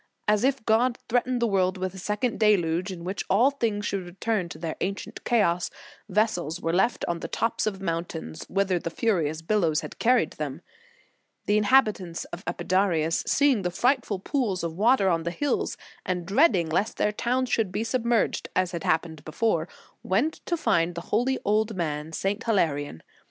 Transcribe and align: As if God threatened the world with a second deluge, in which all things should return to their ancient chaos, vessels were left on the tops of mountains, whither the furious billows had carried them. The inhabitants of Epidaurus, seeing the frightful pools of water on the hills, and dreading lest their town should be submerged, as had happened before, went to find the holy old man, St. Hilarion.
As 0.27 0.43
if 0.43 0.65
God 0.65 0.97
threatened 1.09 1.43
the 1.43 1.47
world 1.47 1.77
with 1.77 1.93
a 1.93 1.99
second 1.99 2.39
deluge, 2.39 2.91
in 2.91 3.03
which 3.03 3.23
all 3.29 3.51
things 3.51 3.85
should 3.85 4.03
return 4.03 4.49
to 4.49 4.57
their 4.57 4.75
ancient 4.81 5.23
chaos, 5.25 5.69
vessels 6.09 6.59
were 6.59 6.73
left 6.73 7.05
on 7.07 7.19
the 7.19 7.27
tops 7.27 7.67
of 7.67 7.83
mountains, 7.83 8.43
whither 8.49 8.79
the 8.79 8.89
furious 8.89 9.43
billows 9.43 9.81
had 9.81 9.99
carried 9.99 10.31
them. 10.33 10.63
The 11.45 11.55
inhabitants 11.55 12.25
of 12.33 12.43
Epidaurus, 12.47 13.23
seeing 13.27 13.61
the 13.61 13.69
frightful 13.69 14.17
pools 14.17 14.63
of 14.63 14.73
water 14.75 15.07
on 15.07 15.21
the 15.21 15.29
hills, 15.29 15.77
and 16.03 16.25
dreading 16.25 16.67
lest 16.67 16.97
their 16.97 17.11
town 17.11 17.45
should 17.45 17.71
be 17.71 17.83
submerged, 17.83 18.49
as 18.55 18.71
had 18.71 18.83
happened 18.83 19.23
before, 19.23 19.69
went 20.01 20.43
to 20.47 20.57
find 20.57 20.95
the 20.95 21.01
holy 21.11 21.37
old 21.45 21.75
man, 21.75 22.11
St. 22.11 22.43
Hilarion. 22.43 23.03